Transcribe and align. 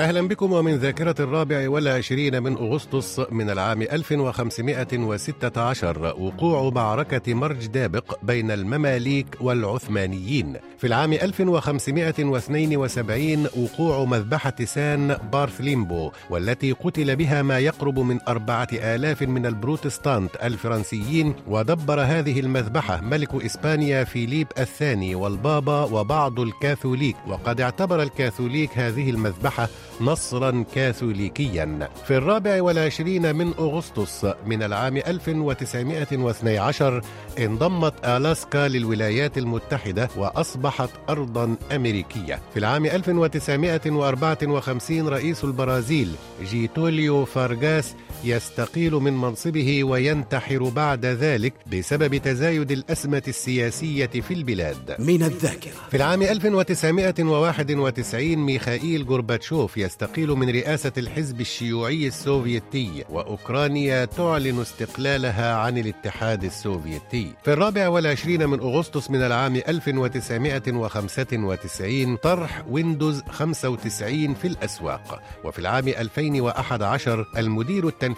أهلا 0.00 0.28
بكم 0.28 0.52
ومن 0.52 0.76
ذاكرة 0.76 1.14
الرابع 1.20 1.70
والعشرين 1.70 2.42
من 2.42 2.56
أغسطس 2.56 3.20
من 3.30 3.50
العام 3.50 3.82
1516 3.82 6.14
وقوع 6.18 6.70
معركة 6.70 7.34
مرج 7.34 7.66
دابق 7.66 8.18
بين 8.22 8.50
المماليك 8.50 9.26
والعثمانيين. 9.40 10.56
في 10.78 10.86
العام 10.86 11.12
1572 11.12 13.46
وقوع 13.56 14.04
مذبحة 14.04 14.54
سان 14.64 15.16
بارثليميو 15.32 16.10
والتي 16.30 16.72
قتل 16.72 17.16
بها 17.16 17.42
ما 17.42 17.58
يقرب 17.58 17.98
من 17.98 18.18
أربعة 18.28 18.68
آلاف 18.72 19.22
من 19.22 19.46
البروتستانت 19.46 20.30
الفرنسيين 20.42 21.34
ودبر 21.46 22.00
هذه 22.00 22.40
المذبحة 22.40 23.00
ملك 23.00 23.44
إسبانيا 23.44 24.04
فيليب 24.04 24.46
الثاني 24.58 25.14
والبابا 25.14 25.84
وبعض 25.84 26.40
الكاثوليك. 26.40 27.16
وقد 27.28 27.60
اعتبر 27.60 28.02
الكاثوليك 28.02 28.78
هذه 28.78 29.10
المذبحة 29.10 29.68
نصرا 30.00 30.64
كاثوليكيا. 30.74 31.88
في 32.06 32.16
الرابع 32.16 32.62
والعشرين 32.62 33.36
من 33.36 33.52
أغسطس 33.58 34.26
من 34.46 34.62
العام 34.62 34.96
1912 34.96 37.02
انضمت 37.38 37.94
ألاسكا 38.04 38.68
للولايات 38.68 39.38
المتحدة 39.38 40.08
وأصبحت 40.16 40.90
أرضا 41.08 41.56
أمريكية. 41.72 42.40
في 42.52 42.58
العام 42.58 42.86
1954 42.86 45.08
رئيس 45.08 45.44
البرازيل 45.44 46.14
جيتوليو 46.42 47.24
فارغاس 47.24 47.94
يستقيل 48.24 48.94
من 48.94 49.12
منصبه 49.12 49.84
وينتحر 49.84 50.68
بعد 50.68 51.06
ذلك 51.06 51.52
بسبب 51.72 52.16
تزايد 52.16 52.70
الأزمة 52.70 53.22
السياسية 53.28 54.06
في 54.06 54.34
البلاد. 54.34 54.94
من 54.98 55.22
الذاكرة. 55.22 55.72
في 55.90 55.96
العام 55.96 56.22
1991 56.22 58.38
ميخائيل 58.38 59.02
غورباتشوف 59.02 59.76
يستقيل 59.76 60.28
من 60.28 60.50
رئاسة 60.50 60.92
الحزب 60.98 61.40
الشيوعي 61.40 62.06
السوفيتي 62.06 63.04
وأوكرانيا 63.10 64.04
تعلن 64.04 64.60
استقلالها 64.60 65.54
عن 65.54 65.78
الاتحاد 65.78 66.44
السوفيتي. 66.44 67.32
في 67.44 67.52
الرابع 67.52 67.88
والعشرين 67.88 68.48
من 68.48 68.60
أغسطس 68.60 69.10
من 69.10 69.22
العام 69.22 69.56
1995 69.56 72.16
طرح 72.16 72.64
ويندوز 72.70 73.22
95 73.30 74.34
في 74.34 74.48
الأسواق. 74.48 75.22
وفي 75.44 75.58
العام 75.58 75.88
2011 75.88 77.26
المدير 77.36 77.88
التنفيذي 77.88 78.09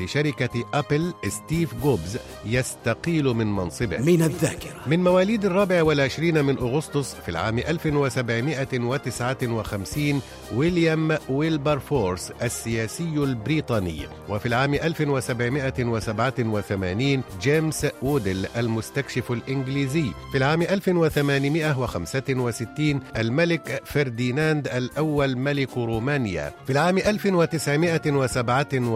لشركة 0.00 0.64
أبل 0.74 1.14
ستيف 1.28 1.74
جوبز 1.82 2.18
يستقيل 2.46 3.24
من 3.24 3.56
منصبه. 3.56 3.98
من 3.98 4.22
الذاكرة. 4.22 4.74
من 4.86 5.04
مواليد 5.04 5.44
الرابع 5.44 5.82
والعشرين 5.82 6.44
من 6.44 6.58
أغسطس 6.58 7.14
في 7.14 7.28
العام 7.28 7.58
1759 7.58 10.20
ويليام 10.54 11.18
ويلبر 11.28 11.78
فورس 11.78 12.32
السياسي 12.42 13.14
البريطاني. 13.14 14.00
وفي 14.28 14.46
العام 14.46 14.74
1787 14.74 17.22
جيمس 17.42 17.86
ويدل 18.02 18.46
المستكشف 18.56 19.32
الإنجليزي. 19.32 20.04
في 20.32 20.38
العام 20.38 20.62
1865 20.62 23.00
الملك 23.16 23.82
فرديناند 23.84 24.68
الأول 24.68 25.36
ملك 25.36 25.76
رومانيا. 25.76 26.52
في 26.66 26.72
العام 26.72 26.98
1947 26.98 28.88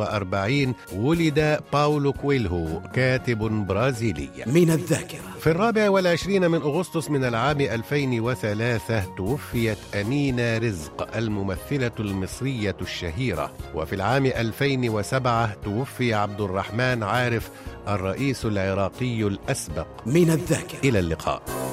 ولد 0.93 1.61
باولو 1.73 2.13
كويلهو 2.13 2.81
كاتب 2.95 3.39
برازيلي. 3.39 4.29
من 4.47 4.71
الذاكرة. 4.71 5.21
في 5.41 5.51
الرابع 5.51 5.91
والعشرين 5.91 6.51
من 6.51 6.61
أغسطس 6.63 7.11
من 7.11 7.25
العام 7.25 7.61
2003 7.61 9.05
توفيت 9.17 9.79
أمينة 9.95 10.59
رزق 10.59 11.17
الممثلة 11.17 11.93
المصرية 12.01 12.77
الشهيرة. 12.81 13.53
وفي 13.75 13.95
العام 13.95 14.27
2007 14.27 15.55
توفي 15.65 16.15
عبد 16.15 16.41
الرحمن 16.41 17.03
عارف 17.03 17.51
الرئيس 17.89 18.45
العراقي 18.45 19.23
الأسبق. 19.23 19.87
من 20.07 20.31
الذاكرة. 20.31 20.79
إلى 20.85 20.99
اللقاء. 20.99 21.68